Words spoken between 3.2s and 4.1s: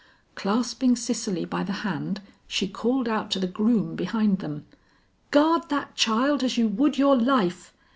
to the groom